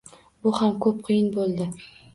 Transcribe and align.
Bu 0.47 0.53
ham 0.61 0.73
ko‘p 0.87 1.05
qiyin 1.11 1.31
bo‘ldi. 1.39 1.71